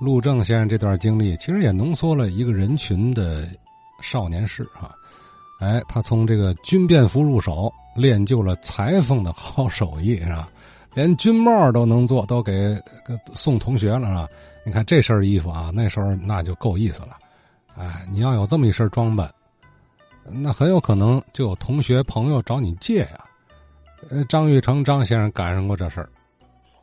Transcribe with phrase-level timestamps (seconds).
[0.00, 3.48] 陆正先生这段经历，其实也浓缩了一个人群的
[4.00, 4.94] 少年事啊。
[5.60, 10.48] 哎，他从这个军便服入手，练就了裁缝的好手艺，是吧？
[10.94, 12.80] 连军帽都能做，都给
[13.34, 14.28] 送同学了，是吧？
[14.64, 17.18] 你看这身衣服啊，那时候那就够意思了。
[17.76, 19.32] 哎，你要有这么一身装扮，
[20.30, 23.24] 那很有可能就有同学朋友找你借呀。
[24.28, 26.08] 张玉成张先生赶上过这事儿。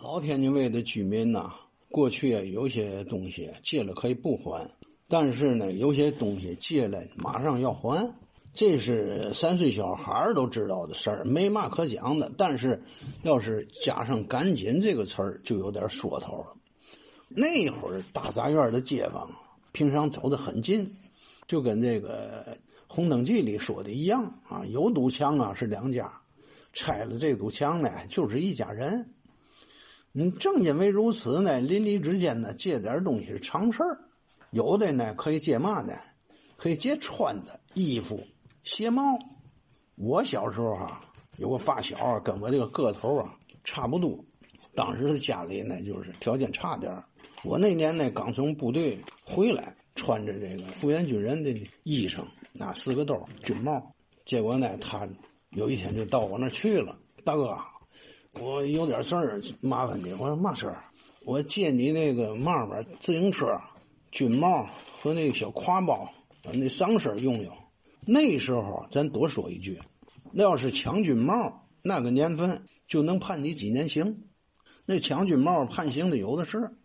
[0.00, 1.50] 老天津卫的居民呐，
[1.90, 4.70] 过去啊有些东西借了可以不还，
[5.08, 8.14] 但是呢，有些东西借了马上要还。
[8.52, 12.32] 这是三岁小孩都知道的事儿，没嘛可讲的。
[12.36, 12.82] 但是，
[13.22, 16.56] 要是加上“赶紧”这个词儿，就有点说头了。
[17.28, 19.30] 那会儿大杂院的街坊
[19.70, 20.96] 平常走得很近，
[21.46, 22.56] 就跟这个
[22.88, 26.20] 《红灯记》里说的一样啊，有堵墙啊是两家，
[26.72, 29.14] 拆了这堵墙呢就是一家人。
[30.12, 33.98] 嗯，正因为如此呢，邻里之间呢借点东西是常事儿，
[34.50, 35.94] 有的呢可以借嘛呢？
[36.56, 38.26] 可以借穿的衣服。
[38.64, 39.18] 鞋帽，
[39.94, 41.00] 我小时候啊，
[41.36, 44.24] 有个发小跟我这个个头啊差不多。
[44.74, 47.02] 当时他家里呢就是条件差点
[47.42, 51.50] 我那年呢刚从部队回来，穿着这个复员军人的
[51.84, 53.94] 衣裳，拿四个兜军帽。
[54.24, 55.08] 结果呢，他
[55.50, 56.98] 有一天就到我那去了。
[57.24, 57.56] 大哥，
[58.38, 60.12] 我有点事儿，麻烦你。
[60.12, 60.84] 我说嘛事儿？
[61.24, 63.60] 我借你那个帽儿、自行车、
[64.12, 64.68] 军帽
[65.00, 66.08] 和那个小挎包，
[66.54, 67.52] 那上身用用。
[68.06, 69.80] 那时候，咱多说一句，
[70.32, 74.24] 那要是抢军帽，那个年份就能判你几年刑。
[74.86, 76.76] 那抢军帽判刑的有的是。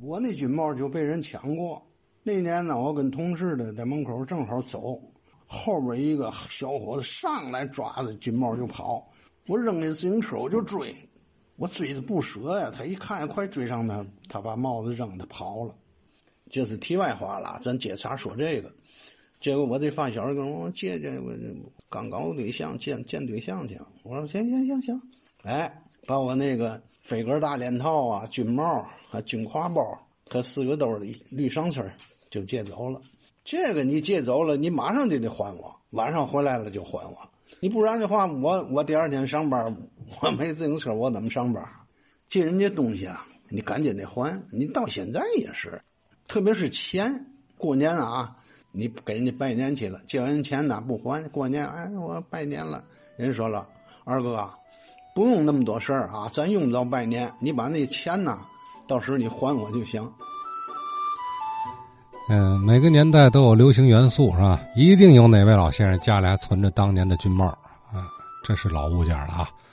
[0.00, 1.90] 我那军帽就被人抢过。
[2.22, 5.00] 那年呢，我跟同事的在门口正好走，
[5.46, 9.10] 后边一个小伙子上来抓着军帽就跑。
[9.46, 10.94] 我扔那自行车我就追，
[11.56, 12.70] 我追的不舍呀。
[12.70, 15.74] 他一看快追上他，他把帽子扔，他跑了。
[16.48, 18.72] 这是题外话了，咱接茬说这个。
[19.40, 21.32] 结果我这发小跟我借借，我
[21.90, 23.80] 刚搞对象，见见对象去。
[24.04, 25.02] 我说行行行行，
[25.42, 31.92] 哎，把我那个飞格大链套啊、军帽、啊、军挎包和四个兜的绿上身
[32.30, 33.00] 就借走了。
[33.44, 37.31] 这个你借走了，你马上就得还我，晚上回来了就还我。
[37.60, 39.76] 你不然的话，我我第二天上班，
[40.20, 41.64] 我没自行车，我怎么上班？
[42.28, 44.42] 借人家东西啊，你赶紧得还。
[44.50, 45.80] 你到现在也是，
[46.26, 47.26] 特别是钱，
[47.56, 48.36] 过年啊。
[48.74, 52.82] 你给人家拜年去了，借完钱呢不还，过年哎我拜年了，
[53.18, 53.68] 人说了
[54.04, 54.50] 二哥，
[55.14, 58.38] 不用那么多事儿啊，咱用不着拜年，你把那钱呢，
[58.88, 60.10] 到时候你还我就行。
[62.28, 64.60] 嗯，每个年代都有流行元素是吧？
[64.76, 68.06] 一定有哪位老先生家里还存着当年的军帽啊，
[68.44, 69.48] 这是老物件了啊。